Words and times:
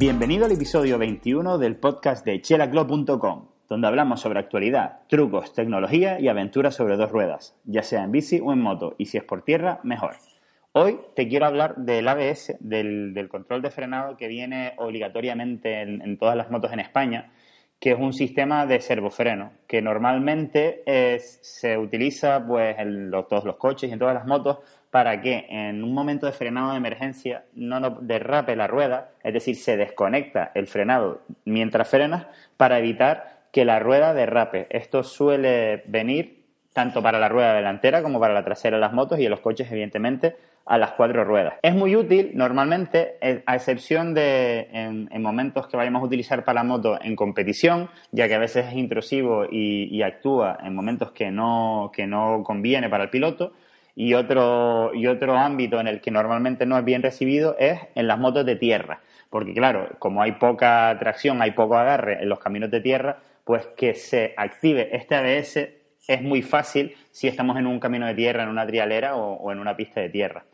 Bienvenido 0.00 0.46
al 0.46 0.52
episodio 0.52 0.96
21 0.96 1.58
del 1.58 1.76
podcast 1.76 2.24
de 2.24 2.40
chelaclub.com, 2.40 3.48
donde 3.68 3.86
hablamos 3.86 4.22
sobre 4.22 4.38
actualidad, 4.38 5.00
trucos, 5.10 5.52
tecnología 5.52 6.18
y 6.18 6.28
aventuras 6.28 6.74
sobre 6.74 6.96
dos 6.96 7.10
ruedas, 7.10 7.54
ya 7.66 7.82
sea 7.82 8.04
en 8.04 8.10
bici 8.10 8.40
o 8.42 8.54
en 8.54 8.62
moto, 8.62 8.94
y 8.96 9.04
si 9.04 9.18
es 9.18 9.24
por 9.24 9.42
tierra, 9.42 9.78
mejor. 9.82 10.16
Hoy 10.72 11.00
te 11.14 11.28
quiero 11.28 11.44
hablar 11.44 11.76
del 11.76 12.08
ABS, 12.08 12.56
del, 12.60 13.28
control 13.28 13.60
de 13.60 13.70
frenado 13.70 14.16
que 14.16 14.26
viene 14.26 14.72
obligatoriamente 14.78 15.82
en, 15.82 16.16
todas 16.16 16.34
las 16.34 16.50
motos 16.50 16.72
en 16.72 16.80
España, 16.80 17.30
que 17.80 17.92
es 17.92 17.98
un 17.98 18.12
sistema 18.12 18.66
de 18.66 18.80
servofreno, 18.80 19.52
que 19.66 19.80
normalmente 19.80 20.82
se 21.18 21.78
utiliza 21.78 22.46
pues, 22.46 22.78
en 22.78 23.10
todos 23.10 23.44
los 23.44 23.56
coches 23.56 23.88
y 23.88 23.92
en 23.94 23.98
todas 23.98 24.14
las 24.14 24.26
motos 24.26 24.58
para 24.90 25.20
que 25.22 25.46
en 25.48 25.82
un 25.82 25.94
momento 25.94 26.26
de 26.26 26.32
frenado 26.32 26.72
de 26.72 26.76
emergencia 26.76 27.44
no 27.54 27.80
nos 27.80 28.06
derrape 28.06 28.54
la 28.54 28.66
rueda, 28.66 29.12
es 29.22 29.32
decir, 29.32 29.56
se 29.56 29.76
desconecta 29.76 30.50
el 30.54 30.66
frenado 30.66 31.22
mientras 31.44 31.88
frenas 31.88 32.26
para 32.56 32.78
evitar 32.78 33.46
que 33.52 33.64
la 33.64 33.78
rueda 33.78 34.14
derrape. 34.14 34.66
Esto 34.68 35.02
suele 35.02 35.82
venir 35.86 36.44
tanto 36.72 37.02
para 37.02 37.18
la 37.18 37.28
rueda 37.28 37.54
delantera 37.54 38.02
como 38.02 38.20
para 38.20 38.34
la 38.34 38.44
trasera 38.44 38.76
de 38.76 38.80
las 38.80 38.92
motos 38.92 39.18
y 39.18 39.24
en 39.24 39.30
los 39.30 39.40
coches, 39.40 39.70
evidentemente, 39.70 40.36
a 40.66 40.78
las 40.78 40.92
cuatro 40.92 41.24
ruedas. 41.24 41.54
Es 41.62 41.74
muy 41.74 41.96
útil 41.96 42.30
normalmente, 42.34 43.16
eh, 43.20 43.42
a 43.46 43.56
excepción 43.56 44.14
de 44.14 44.68
en, 44.72 45.08
momentos 45.22 45.66
que 45.66 45.76
vayamos 45.76 46.02
a 46.02 46.06
utilizar 46.06 46.44
para 46.44 46.62
moto 46.62 46.98
en 47.02 47.16
competición, 47.16 47.90
ya 48.12 48.28
que 48.28 48.34
a 48.34 48.38
veces 48.38 48.66
es 48.66 48.74
intrusivo 48.74 49.44
y, 49.50 49.88
y 49.90 50.02
actúa 50.02 50.58
en 50.62 50.74
momentos 50.74 51.12
que 51.12 51.30
no, 51.30 51.90
que 51.92 52.06
no 52.06 52.42
conviene 52.44 52.88
para 52.88 53.04
el 53.04 53.10
piloto 53.10 53.52
y 53.94 54.14
otro, 54.14 54.92
y 54.94 55.06
otro 55.06 55.36
ámbito 55.36 55.80
en 55.80 55.86
el 55.86 56.00
que 56.00 56.10
normalmente 56.10 56.66
no 56.66 56.78
es 56.78 56.84
bien 56.84 57.02
recibido 57.02 57.56
es 57.58 57.80
en 57.94 58.06
las 58.06 58.18
motos 58.18 58.46
de 58.46 58.56
tierra. 58.56 59.00
Porque 59.28 59.54
claro, 59.54 59.88
como 59.98 60.22
hay 60.22 60.32
poca 60.32 60.96
tracción, 60.98 61.42
hay 61.42 61.52
poco 61.52 61.76
agarre 61.76 62.22
en 62.22 62.28
los 62.28 62.38
caminos 62.38 62.70
de 62.70 62.80
tierra, 62.80 63.18
pues 63.44 63.66
que 63.76 63.94
se 63.94 64.34
active 64.36 64.96
este 64.96 65.14
ABS 65.16 65.79
es 66.10 66.22
muy 66.22 66.42
fácil 66.42 66.96
si 67.12 67.28
estamos 67.28 67.56
en 67.56 67.66
un 67.66 67.78
camino 67.78 68.06
de 68.06 68.14
tierra, 68.14 68.42
en 68.42 68.48
una 68.48 68.66
trialera 68.66 69.14
o, 69.14 69.52
en 69.52 69.60
una 69.60 69.76
pista 69.76 70.00
de 70.00 70.08
tierra. 70.08 70.44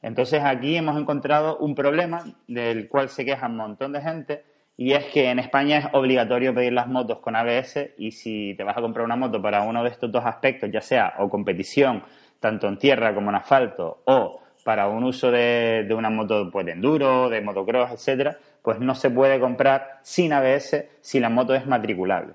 Entonces 0.00 0.42
aquí 0.42 0.76
hemos 0.76 0.98
encontrado 0.98 1.58
un 1.58 1.74
problema 1.74 2.24
del 2.48 2.88
cual 2.88 3.10
se 3.10 3.24
queja 3.24 3.46
un 3.46 3.56
montón 3.56 3.92
de 3.92 4.00
gente 4.00 4.44
y 4.76 4.92
es 4.92 5.04
que 5.06 5.30
en 5.30 5.38
España 5.38 5.78
es 5.78 5.86
obligatorio 5.92 6.54
pedir 6.54 6.72
las 6.72 6.88
motos 6.88 7.18
con 7.18 7.36
ABS 7.36 7.90
y 7.98 8.12
si 8.12 8.54
te 8.56 8.64
vas 8.64 8.76
a 8.76 8.80
comprar 8.80 9.04
una 9.04 9.16
moto 9.16 9.40
para 9.40 9.62
uno 9.62 9.84
de 9.84 9.90
estos 9.90 10.10
dos 10.10 10.24
aspectos, 10.24 10.70
ya 10.72 10.80
sea 10.80 11.14
o 11.18 11.28
competición 11.28 12.02
tanto 12.40 12.66
en 12.66 12.78
tierra 12.78 13.14
como 13.14 13.30
en 13.30 13.36
asfalto, 13.36 14.02
o 14.04 14.40
para 14.64 14.88
un 14.88 15.04
uso 15.04 15.30
de, 15.30 15.86
una 15.96 16.10
moto 16.10 16.50
pues, 16.50 16.66
de 16.66 16.72
enduro, 16.72 17.28
de 17.28 17.40
motocross, 17.40 17.92
etcétera, 17.92 18.38
pues 18.62 18.80
no 18.80 18.94
se 18.94 19.10
puede 19.10 19.38
comprar 19.38 20.00
sin 20.02 20.32
ABS 20.32 20.84
si 21.00 21.20
la 21.20 21.28
moto 21.28 21.54
es 21.54 21.66
matriculable. 21.66 22.34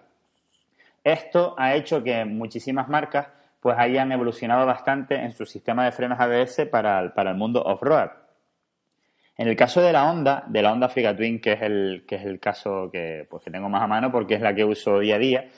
Esto 1.04 1.56
ha 1.58 1.76
hecho 1.76 2.04
que 2.04 2.26
muchísimas 2.26 2.88
marcas 2.88 3.28
pues 3.60 3.78
hayan 3.78 4.12
evolucionado 4.12 4.66
bastante 4.66 5.16
en 5.16 5.34
su 5.34 5.46
sistema 5.46 5.86
de 5.86 5.92
frenos 5.92 6.20
ABS 6.20 6.66
para 6.72 7.00
el, 7.00 7.12
para 7.12 7.32
el 7.32 7.38
mundo 7.38 7.62
off-road. 7.62 8.10
En 9.38 9.48
el 9.48 9.56
caso 9.56 9.82
de 9.82 9.94
la 9.94 10.10
Honda, 10.10 10.44
de 10.48 10.62
la 10.62 10.72
Honda 10.72 10.88
Africa 10.88 11.16
Twin, 11.16 11.40
que 11.40 11.54
es 11.54 11.62
el, 11.62 12.04
que 12.08 12.16
es 12.16 12.26
el 12.26 12.40
caso 12.40 12.90
que, 12.92 13.26
pues, 13.30 13.44
que 13.44 13.52
tengo 13.52 13.70
más 13.70 13.82
a 13.82 13.88
mano 13.88 14.12
porque 14.12 14.36
es 14.36 14.42
la 14.42 14.54
que 14.54 14.66
uso 14.66 15.00
día 15.00 15.16
a 15.16 15.20
día, 15.20 15.50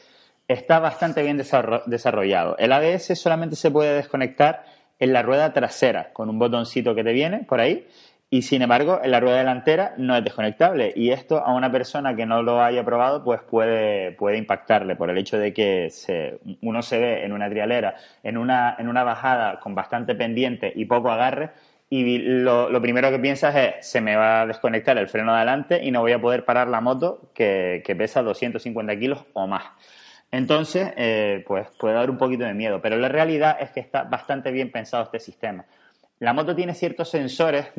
está 0.48 0.80
bastante 0.80 1.24
bien 1.24 1.38
desarrollado. 1.38 2.56
El 2.58 2.72
ABS 2.72 3.20
solamente 3.20 3.56
se 3.56 3.72
puede 3.72 3.96
desconectar 3.96 4.66
en 5.00 5.14
la 5.14 5.24
rueda 5.24 5.52
trasera 5.52 6.14
con 6.14 6.30
un 6.30 6.38
botoncito 6.38 6.94
que 6.94 7.04
te 7.04 7.12
viene 7.12 7.40
por 7.40 7.60
ahí 7.60 7.88
y 8.34 8.44
sin 8.44 8.62
embargo 8.62 9.02
en 9.04 9.12
la 9.12 9.20
rueda 9.20 9.40
delantera 9.40 9.94
no 9.98 10.16
es 10.16 10.24
desconectable 10.24 10.94
y 10.96 11.12
esto 11.12 11.46
a 11.46 11.54
una 11.54 11.70
persona 11.70 12.16
que 12.16 12.26
no 12.26 12.42
lo 12.42 12.64
haya 12.64 12.84
probado 12.84 13.26
pues 13.26 13.42
puede, 13.42 14.14
puede 14.14 14.38
impactarle 14.38 14.96
por 14.96 15.10
el 15.10 15.18
hecho 15.18 15.38
de 15.38 15.54
que 15.54 15.92
uno 16.62 16.82
se 16.82 16.98
ve 16.98 17.26
en 17.26 17.34
una 17.34 17.50
trialera, 17.50 17.96
en 18.24 18.38
una, 18.38 18.78
en 18.80 18.88
una 18.88 19.04
bajada 19.04 19.60
con 19.60 19.76
bastante 19.76 20.16
pendiente 20.16 20.72
y 20.74 20.86
poco 20.86 21.12
agarre 21.12 21.52
y 21.90 22.20
lo, 22.20 22.82
primero 22.82 23.12
que 23.12 23.20
piensas 23.20 23.54
es 23.54 23.86
se 23.86 24.00
me 24.00 24.16
va 24.16 24.44
a 24.44 24.48
desconectar 24.48 24.98
el 24.98 25.10
freno 25.10 25.34
de 25.34 25.40
adelante 25.40 25.84
y 25.84 25.92
no 25.92 26.00
voy 26.00 26.14
a 26.14 26.22
poder 26.22 26.46
parar 26.46 26.70
la 26.70 26.80
moto 26.80 27.32
que, 27.34 27.84
que 27.86 27.98
pesa 27.98 28.24
250 28.24 28.98
kilos 28.98 29.26
o 29.34 29.46
más. 29.46 29.66
Entonces, 30.32 30.94
eh, 30.96 31.44
pues 31.46 31.68
puede 31.78 31.96
dar 31.96 32.10
un 32.10 32.18
poquito 32.18 32.46
de 32.46 32.54
miedo, 32.54 32.82
pero 32.82 32.96
la 32.96 33.10
realidad 33.10 33.58
es 33.60 33.72
que 33.72 33.82
está 33.82 34.04
bastante 34.04 34.52
bien 34.52 34.72
pensado 34.72 35.04
este 35.04 35.20
sistema. 35.20 35.66
La 36.22 36.34
moto 36.34 36.56
tiene 36.56 36.76
ciertos 36.76 37.10
sensores 37.10 37.72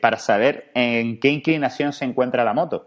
para 0.00 0.16
saber 0.18 0.70
en 0.74 1.18
qué 1.18 1.30
inclinación 1.30 1.92
se 1.92 2.04
encuentra 2.04 2.44
la 2.44 2.54
moto. 2.54 2.86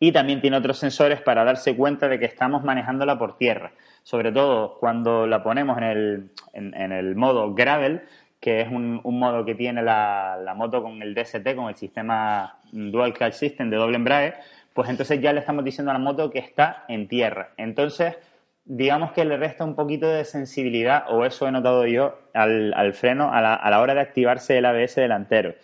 Y 0.00 0.10
también 0.10 0.40
tiene 0.40 0.56
otros 0.56 0.78
sensores 0.78 1.20
para 1.20 1.44
darse 1.44 1.76
cuenta 1.76 2.08
de 2.08 2.18
que 2.18 2.24
estamos 2.24 2.64
manejándola 2.64 3.18
por 3.18 3.36
tierra. 3.36 3.72
Sobre 4.02 4.32
todo 4.32 4.78
cuando 4.80 5.26
la 5.26 5.42
ponemos 5.42 5.76
en 5.76 6.92
el, 6.92 7.14
modo 7.14 7.52
gravel, 7.52 8.04
que 8.40 8.62
es 8.62 8.68
un, 8.70 9.02
modo 9.04 9.44
que 9.44 9.54
tiene 9.54 9.82
la, 9.82 10.38
la, 10.42 10.54
moto 10.54 10.82
con 10.82 11.02
el 11.02 11.14
DST, 11.14 11.54
con 11.54 11.68
el 11.68 11.76
sistema 11.76 12.56
Dual 12.72 13.12
Clutch 13.12 13.34
System 13.34 13.68
de 13.68 13.76
doble 13.76 13.96
embrague, 13.96 14.32
pues 14.72 14.88
entonces 14.88 15.20
ya 15.20 15.34
le 15.34 15.40
estamos 15.40 15.62
diciendo 15.62 15.90
a 15.90 15.94
la 15.94 16.00
moto 16.00 16.30
que 16.30 16.38
está 16.38 16.86
en 16.88 17.06
tierra. 17.06 17.50
Entonces, 17.58 18.16
digamos 18.64 19.12
que 19.12 19.24
le 19.24 19.36
resta 19.36 19.64
un 19.64 19.74
poquito 19.74 20.08
de 20.08 20.24
sensibilidad, 20.24 21.04
o 21.10 21.24
eso 21.24 21.46
he 21.46 21.52
notado 21.52 21.86
yo, 21.86 22.18
al, 22.32 22.94
freno 22.94 23.32
a 23.32 23.40
la, 23.40 23.80
hora 23.80 23.94
de 23.94 24.00
activarse 24.00 24.58
el 24.58 24.64
ABS 24.64 24.96
delantero. 24.96 25.54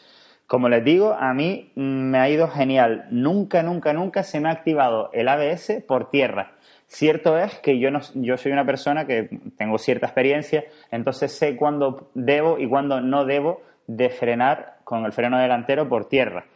Como 0.46 0.68
les 0.68 0.84
digo, 0.84 1.14
a 1.14 1.32
mí 1.32 1.72
me 1.76 2.18
ha 2.18 2.28
ido 2.28 2.48
genial. 2.48 3.06
Nunca, 3.10 3.62
nunca, 3.62 3.92
nunca 3.92 4.22
se 4.24 4.40
me 4.40 4.48
ha 4.48 4.52
activado 4.52 5.10
el 5.12 5.28
ABS 5.28 5.82
por 5.86 6.10
tierra. 6.10 6.52
Cierto 6.86 7.38
es 7.38 7.54
que 7.60 7.78
yo, 7.78 7.92
no, 7.92 8.00
yo 8.14 8.36
soy 8.36 8.50
una 8.50 8.66
persona 8.66 9.06
que 9.06 9.30
tengo 9.56 9.78
cierta 9.78 10.06
experiencia, 10.06 10.64
entonces 10.90 11.30
sé 11.30 11.54
cuándo 11.54 12.10
debo 12.14 12.58
y 12.58 12.68
cuándo 12.68 13.00
no 13.00 13.24
debo 13.24 13.62
de 13.86 14.10
frenar 14.10 14.78
con 14.82 15.04
el 15.04 15.12
freno 15.12 15.38
delantero 15.38 15.88
por 15.88 16.08
tierra 16.08 16.46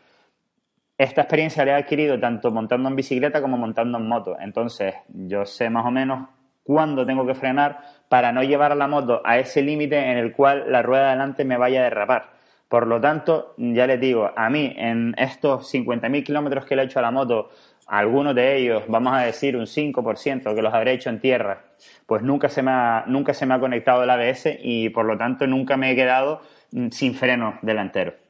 esta 0.97 1.22
experiencia 1.22 1.65
la 1.65 1.72
he 1.72 1.82
adquirido 1.82 2.19
tanto 2.21 2.50
montando 2.50 2.88
en 2.88 2.97
bicicleta 2.97 3.41
como 3.41 3.56
montando 3.56 3.99
en 3.99 4.06
moto. 4.06 4.37
Entonces, 4.41 4.94
yo 5.09 5.44
sé 5.44 5.71
más 5.71 5.87
o 5.87 5.91
menos 5.91 6.28
cuándo 6.62 7.05
tengo 7.05 7.27
que 7.27 7.34
frenar 7.34 7.81
para 8.09 8.32
no 8.32 8.43
llevar 8.43 8.72
a 8.72 8.77
la 8.77 8.87
moto 8.87 9.21
a 9.25 9.38
ese 9.38 9.62
límite 9.62 9.99
en 9.99 10.19
el 10.19 10.32
cual 10.32 10.65
la 10.71 10.82
rueda 10.82 11.05
de 11.05 11.09
adelante 11.10 11.44
me 11.44 11.56
vaya 11.56 11.81
a 11.81 11.84
derrapar. 11.84 12.34
Por 12.69 12.87
lo 12.87 13.00
tanto, 13.00 13.55
ya 13.59 13.87
les 13.87 14.00
digo, 14.00 14.31
a 14.34 14.49
mí 14.50 14.75
en 14.77 15.15
estos 15.19 15.72
50.000 15.72 16.25
kilómetros 16.25 16.65
que 16.65 16.75
le 16.75 16.82
he 16.82 16.84
hecho 16.87 16.99
a 16.99 17.03
la 17.03 17.11
moto, 17.11 17.50
algunos 17.87 18.34
de 18.34 18.56
ellos, 18.56 18.84
vamos 18.88 19.12
a 19.15 19.21
decir 19.21 19.56
un 19.56 19.66
5% 19.66 20.55
que 20.55 20.62
los 20.62 20.72
habré 20.72 20.93
hecho 20.93 21.11
en 21.11 21.21
tierra, 21.21 21.65
pues 22.06 22.22
nunca 22.22 22.49
se 22.49 22.62
me 22.62 22.71
ha, 22.71 23.05
nunca 23.06 23.34
se 23.34 23.47
me 23.47 23.55
ha 23.55 23.61
conectado 23.61 24.03
el 24.03 24.11
ABS 24.11 24.59
y 24.62 24.88
por 24.88 25.05
lo 25.05 25.19
tanto 25.19 25.47
nunca 25.47 25.76
me 25.76 25.93
he 25.93 25.94
quedado 25.94 26.41
mm, 26.72 26.88
sin 26.88 27.15
freno 27.15 27.59
delantero. 27.62 28.24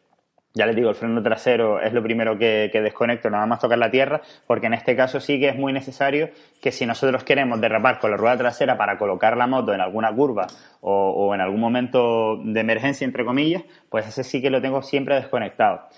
Ya 0.56 0.66
les 0.66 0.76
digo, 0.76 0.90
el 0.90 0.94
freno 0.94 1.20
trasero 1.20 1.80
es 1.80 1.92
lo 1.92 2.00
primero 2.00 2.38
que, 2.38 2.70
desconecto, 2.72 3.28
nada 3.28 3.44
más 3.44 3.58
tocar 3.58 3.76
la 3.76 3.90
tierra, 3.90 4.22
porque 4.46 4.68
en 4.68 4.74
este 4.74 4.94
caso 4.94 5.18
sí 5.18 5.40
que 5.40 5.48
es 5.48 5.56
muy 5.56 5.72
necesario 5.72 6.30
que 6.62 6.70
si 6.70 6.86
nosotros 6.86 7.24
queremos 7.24 7.60
derrapar 7.60 7.98
con 7.98 8.12
la 8.12 8.16
rueda 8.16 8.38
trasera 8.38 8.78
para 8.78 8.96
colocar 8.96 9.36
la 9.36 9.48
moto 9.48 9.74
en 9.74 9.80
alguna 9.80 10.14
curva 10.14 10.46
o, 10.80 11.34
en 11.34 11.40
algún 11.40 11.58
momento 11.58 12.36
de 12.36 12.60
emergencia, 12.60 13.04
entre 13.04 13.24
comillas, 13.24 13.64
pues 13.88 14.06
ese 14.06 14.22
sí 14.22 14.40
que 14.40 14.48
lo 14.48 14.62
tengo 14.62 14.80
siempre 14.82 15.16
desconectado. 15.16 15.88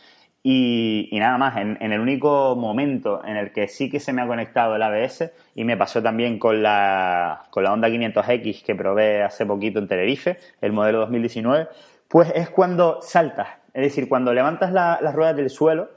Y, 0.43 1.11
nada 1.12 1.37
más, 1.37 1.59
en, 1.59 1.77
el 1.93 2.00
único 2.00 2.56
momento 2.56 3.22
en 3.27 3.37
el 3.37 3.53
que 3.53 3.69
sí 3.69 3.91
que 3.91 4.00
se 4.00 4.15
me 4.15 4.22
ha 4.22 4.27
conectado 4.27 4.77
el 4.77 4.83
ABS, 4.83 5.33
y 5.55 5.65
me 5.65 5.77
pasó 5.77 6.03
también 6.03 6.39
con 6.39 6.62
la, 6.62 7.43
con 7.50 7.62
la 7.62 7.75
Honda 7.75 7.89
500X 7.89 8.65
que 8.65 8.75
probé 8.75 9.22
hace 9.22 9.45
poquito 9.45 9.80
en 9.80 9.89
Tenerife, 9.89 10.39
el 10.63 10.72
modelo 10.72 11.01
2019, 11.01 11.69
pues 12.09 12.33
es 12.34 12.48
cuando 12.48 13.03
saltas 13.03 13.48
es 13.77 13.83
decir, 13.83 14.09
cuando 14.09 14.33
levantas 14.33 14.73
las 14.73 15.15
ruedas 15.15 15.37
del 15.37 15.51
suelo, 15.51 15.91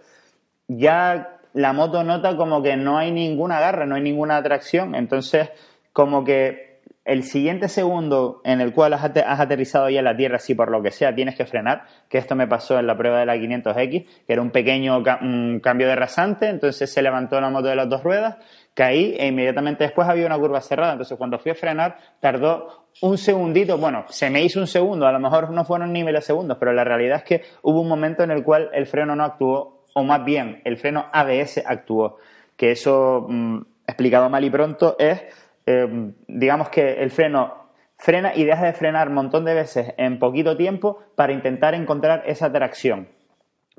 ya 0.68 1.40
la 1.54 1.72
moto 1.72 2.04
nota 2.04 2.36
como 2.36 2.62
que 2.62 2.76
no 2.76 2.98
hay 2.98 3.10
ninguna 3.10 3.60
agarre, 3.60 3.88
no 3.88 3.96
hay 3.96 4.02
ninguna 4.02 4.36
atracción. 4.36 4.96
Entonces, 4.96 5.50
como 5.94 6.26
que 6.26 6.69
el 7.10 7.24
siguiente 7.24 7.70
segundo 7.70 8.40
en 8.44 8.62
el 8.62 8.72
cual 8.72 8.94
has, 8.94 9.04
aterrizado 9.04 9.90
ya 9.90 10.00
en 10.00 10.06
la 10.06 10.16
tierra, 10.16 10.38
si 10.38 10.54
por 10.54 10.70
lo 10.70 10.84
que 10.84 10.92
sea 10.92 11.16
tienes 11.16 11.36
que 11.36 11.46
frenar, 11.46 11.86
que 12.08 12.20
esto 12.20 12.36
me 12.36 12.48
pasó 12.48 12.78
en 12.78 12.86
la 12.86 12.96
prueba 12.96 13.20
de 13.20 13.26
la 13.26 13.36
500X, 13.36 14.06
que 14.06 14.34
era 14.34 14.44
un 14.44 14.52
pequeño 14.52 15.02
cambio 15.04 15.88
de 15.88 15.96
rasante, 15.96 16.50
entonces 16.50 16.94
se 16.94 17.02
levantó 17.02 17.42
la 17.42 17.50
moto 17.50 17.68
de 17.68 17.76
las 17.76 17.90
dos 17.90 18.04
ruedas, 18.04 18.38
caí 18.76 19.16
e 19.18 19.26
inmediatamente 19.26 19.84
después 19.84 20.08
había 20.08 20.28
una 20.28 20.38
curva 20.38 20.62
cerrada. 20.62 20.94
Entonces, 20.94 21.18
cuando 21.18 21.40
fui 21.40 21.52
a 21.52 21.56
frenar, 21.56 21.98
tardó 22.20 22.88
un 23.02 23.18
segundito, 23.18 23.80
bueno, 23.80 24.06
se 24.10 24.30
me 24.30 24.44
hizo 24.44 24.60
un 24.60 24.68
segundo, 24.68 25.08
a 25.08 25.12
lo 25.12 25.20
mejor 25.20 25.50
no 25.50 25.66
fueron 25.66 25.92
ni 25.92 26.04
milisegundos, 26.04 26.58
pero 26.60 26.74
la 26.74 26.84
realidad 26.84 27.18
es 27.18 27.24
que 27.24 27.42
hubo 27.64 27.82
un 27.82 27.90
momento 27.90 28.24
en 28.24 28.30
el 28.30 28.44
cual 28.44 28.70
el 28.72 28.86
freno 28.86 29.16
no 29.16 29.24
actuó, 29.24 29.86
o 29.96 30.04
más 30.04 30.24
bien, 30.24 30.62
el 30.64 30.78
freno 30.78 31.08
ABS 31.12 31.64
actuó, 31.66 32.18
que 32.56 32.72
eso, 32.72 33.26
mm, 33.28 33.62
explicado 33.88 34.30
mal 34.30 34.44
y 34.44 34.50
pronto, 34.52 34.96
es, 35.00 35.24
em, 35.70 36.14
digamos 36.28 36.70
que 36.70 36.94
el 36.94 37.12
freno 37.12 37.54
frena 37.98 38.34
y 38.34 38.44
deja 38.44 38.66
de 38.66 38.74
frenar 38.74 39.10
un 39.10 39.14
montón 39.14 39.46
de 39.46 39.54
veces 39.54 39.94
en 39.98 40.18
poquito 40.18 40.58
tiempo 40.58 41.00
para 41.16 41.34
intentar 41.34 41.76
encontrar 41.76 42.24
esa 42.26 42.52
tracción. 42.52 43.10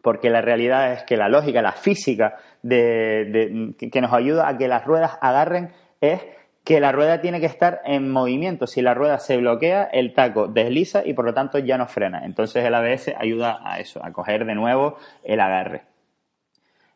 porque 0.02 0.30
la 0.30 0.40
realidad 0.40 0.92
es 0.94 1.02
que 1.02 1.18
la 1.18 1.28
lógica, 1.28 1.60
la 1.60 1.72
física 1.72 2.36
de, 2.62 3.74
que 3.92 4.00
nos 4.00 4.14
ayuda 4.14 4.48
a 4.48 4.56
que 4.56 4.66
las 4.66 4.82
ruedas 4.86 5.18
agarren 5.20 5.72
es 6.00 6.22
que 6.64 6.80
la 6.80 6.90
rueda 6.90 7.20
tiene 7.20 7.38
que 7.38 7.44
estar 7.44 7.82
en 7.84 8.10
movimiento. 8.10 8.66
Si 8.66 8.80
la 8.80 8.94
rueda 8.94 9.18
se 9.18 9.36
bloquea, 9.36 9.90
el 9.92 10.14
taco 10.14 10.48
desliza 10.48 11.02
y 11.04 11.12
por 11.12 11.26
lo 11.26 11.34
tanto 11.34 11.58
ya 11.58 11.76
no 11.76 11.86
frena. 11.86 12.24
Entonces 12.24 12.64
el 12.64 12.74
ABS 12.74 13.12
ayuda 13.18 13.60
a 13.62 13.78
eso, 13.78 14.02
a 14.02 14.10
coger 14.10 14.46
de 14.46 14.54
nuevo 14.54 14.96
el 15.22 15.40
agarre. 15.40 15.89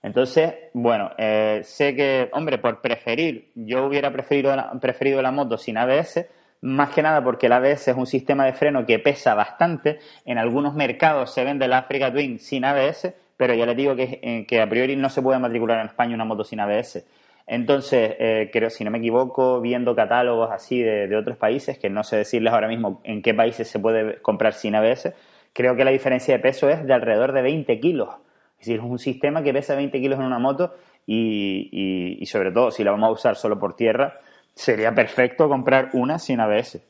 Entonces, 0.05 0.53
bueno, 0.75 1.11
eh, 1.17 1.63
sé 1.65 1.97
que, 1.97 2.29
hombre, 2.33 2.59
por 2.59 2.83
preferir, 2.83 3.51
yo 3.55 3.87
hubiera 3.87 4.13
preferido 4.13 4.55
preferido 4.79 5.23
la 5.23 5.33
moto 5.33 5.57
sin 5.57 5.79
ABS, 5.79 6.27
más 6.61 6.91
que 6.91 7.03
nada 7.03 7.25
porque 7.25 7.47
el 7.47 7.53
ABS 7.53 7.89
es 7.89 7.97
un 7.97 8.07
sistema 8.07 8.45
de 8.45 8.53
freno 8.53 8.85
que 8.85 8.99
pesa 8.99 9.35
bastante. 9.35 9.99
En 10.27 10.37
algunos 10.37 10.75
mercados 10.75 11.33
se 11.33 11.43
vende 11.43 11.67
la 11.69 11.79
Africa 11.79 12.13
Twin 12.13 12.39
sin 12.39 12.67
ABS, 12.67 13.15
pero 13.39 13.55
ya 13.55 13.65
les 13.65 13.77
digo 13.77 13.97
que, 13.97 14.21
eh, 14.23 14.45
que 14.47 14.61
a 14.61 14.69
priori 14.69 14.95
no 14.95 15.09
se 15.09 15.23
puede 15.23 15.39
matricular 15.39 15.81
en 15.81 15.87
España 15.87 16.15
una 16.15 16.27
moto 16.27 16.45
sin 16.45 16.61
ABS. 16.61 17.03
Entonces, 17.47 18.15
eh, 18.19 18.51
creo, 18.53 18.69
si 18.69 18.85
no 18.85 18.91
me 18.91 18.99
equivoco, 18.99 19.63
viendo 19.63 19.97
catálogos 19.97 20.51
así 20.53 20.83
de, 20.83 21.17
otros 21.17 21.39
países, 21.39 21.79
que 21.79 21.89
no 21.89 22.05
sé 22.05 22.19
decirles 22.19 22.53
ahora 22.53 22.69
mismo 22.69 23.01
en 23.05 23.23
qué 23.23 23.33
países 23.33 23.69
se 23.69 23.79
puede 23.79 24.21
comprar 24.21 24.53
sin 24.53 24.75
ABS, 24.75 25.15
creo 25.55 25.77
que 25.77 25.85
la 25.85 25.91
diferencia 25.91 26.35
de 26.35 26.41
peso 26.41 26.69
es 26.69 26.87
de 26.87 26.93
alrededor 26.93 27.33
de 27.33 27.41
20 27.41 27.81
kilos. 27.81 28.11
Es 28.59 28.67
decir, 28.67 28.81
es 28.81 28.85
un 28.85 28.99
sistema 28.99 29.43
que 29.43 29.53
pesa 29.53 29.75
20 29.75 30.01
kilos 30.01 30.19
en 30.19 30.27
una 30.27 30.39
moto 30.39 30.75
y, 31.07 32.17
y 32.19 32.27
sobre 32.27 32.51
todo 32.51 32.71
si 32.71 32.83
la 32.83 32.93
vamos 32.93 33.09
a 33.09 33.13
usar 33.13 33.37
solo 33.37 33.59
por 33.59 33.77
tierra, 33.77 34.21
sería 34.55 34.95
perfecto 34.95 35.49
comprar 35.49 35.91
una 35.93 36.19
sin 36.19 36.41
ABS. 36.41 36.81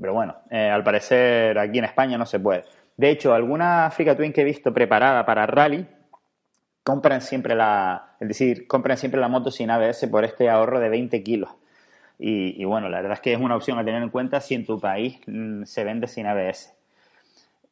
Pero 0.00 0.14
bueno, 0.14 0.36
eh, 0.50 0.68
al 0.68 0.84
parecer 0.84 1.58
aquí 1.58 1.78
en 1.78 1.84
España 1.84 2.18
no 2.18 2.26
se 2.26 2.38
puede. 2.38 2.64
De 2.96 3.10
hecho, 3.10 3.34
alguna 3.34 3.86
Africa 3.86 4.16
Twin 4.16 4.32
que 4.32 4.42
he 4.42 4.44
visto 4.44 4.72
preparada 4.72 5.24
para 5.24 5.46
rally 5.46 5.86
compran 6.82 7.20
siempre 7.20 7.54
la, 7.54 8.16
es 8.20 8.28
decir, 8.28 8.66
compran 8.66 8.96
siempre 8.96 9.20
la 9.20 9.28
moto 9.28 9.50
sin 9.50 9.70
ABS 9.70 10.06
por 10.06 10.24
este 10.24 10.48
ahorro 10.48 10.80
de 10.80 10.88
20 10.88 11.22
kilos. 11.22 11.50
Y, 12.20 12.64
bueno, 12.64 12.88
la 12.88 12.96
verdad 12.96 13.12
es 13.12 13.20
que 13.20 13.32
es 13.32 13.38
una 13.38 13.54
opción 13.54 13.78
a 13.78 13.84
tener 13.84 14.02
en 14.02 14.08
cuenta 14.08 14.40
si 14.40 14.56
en 14.56 14.66
tu 14.66 14.80
país 14.80 15.20
mm, 15.28 15.62
se 15.62 15.84
vende 15.84 16.08
sin 16.08 16.26
ABS. 16.26 16.74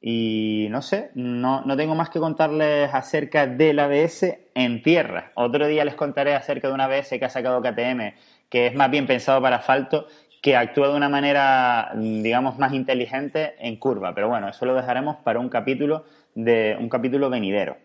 Y 0.01 0.69
no 0.71 0.83
sé, 0.83 1.11
no, 1.15 1.63
no, 1.63 1.77
tengo 1.77 1.95
más 1.95 2.11
que 2.11 2.21
contarles 2.21 2.93
acerca 2.93 3.47
del 3.47 3.79
ABS 3.79 4.39
en 4.55 4.83
tierra. 4.83 5.33
Otro 5.35 5.67
día 5.67 5.85
les 5.85 5.95
contaré 5.95 6.35
acerca 6.35 6.69
de 6.69 6.75
un 6.75 6.81
ABS 6.81 7.19
que 7.19 7.25
ha 7.25 7.31
sacado 7.31 7.63
KTM 7.63 8.13
que 8.49 8.67
es 8.67 8.75
más 8.75 8.91
bien 8.91 9.07
pensado 9.07 9.41
para 9.43 9.57
asfalto, 9.57 10.07
que 10.43 10.57
actúa 10.57 10.89
de 10.89 10.97
una 10.97 11.09
manera, 11.09 11.93
digamos, 11.97 12.59
más 12.59 12.73
inteligente 12.73 13.55
en 13.59 13.77
curva. 13.77 14.15
Pero 14.15 14.29
bueno, 14.29 14.49
eso 14.49 14.65
lo 14.67 14.75
dejaremos 14.75 15.17
para 15.17 15.41
un 15.41 15.49
capítulo 15.49 16.05
de 16.35 16.77
un 16.79 16.89
capítulo 16.89 17.31
venidero. 17.31 17.79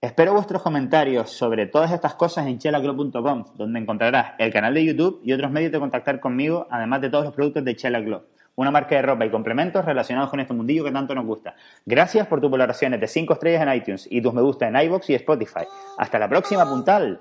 Espero 0.00 0.34
vuestros 0.34 0.60
comentarios 0.60 1.30
sobre 1.30 1.66
todas 1.66 1.90
estas 1.90 2.14
cosas 2.14 2.46
en 2.46 2.58
chelaclub.com, 2.58 3.44
donde 3.56 3.80
encontrarás 3.80 4.34
el 4.38 4.52
canal 4.52 4.74
de 4.74 4.84
YouTube 4.84 5.20
y 5.24 5.32
otros 5.32 5.50
medios 5.50 5.72
de 5.72 5.78
contactar 5.78 6.20
conmigo, 6.20 6.66
además 6.70 7.00
de 7.00 7.08
todos 7.08 7.24
los 7.24 7.32
productos 7.32 7.64
de 7.64 7.74
Chela 7.74 8.04
Club, 8.04 8.26
una 8.56 8.70
marca 8.70 8.94
de 8.96 9.02
ropa 9.02 9.24
y 9.26 9.30
complementos 9.30 9.84
relacionados 9.84 10.30
con 10.30 10.40
este 10.40 10.54
mundillo 10.54 10.84
que 10.84 10.92
tanto 10.92 11.14
nos 11.14 11.26
gusta. 11.26 11.54
Gracias 11.84 12.26
por 12.26 12.40
tus 12.40 12.50
valoraciones 12.50 13.00
de 13.00 13.08
5 13.08 13.32
estrellas 13.34 13.62
en 13.62 13.74
iTunes 13.74 14.06
y 14.10 14.20
tus 14.20 14.34
me 14.34 14.42
gusta 14.42 14.68
en 14.68 14.76
iBox 14.76 15.10
y 15.10 15.14
Spotify. 15.14 15.64
Hasta 15.98 16.18
la 16.18 16.28
próxima, 16.28 16.68
puntal. 16.68 17.20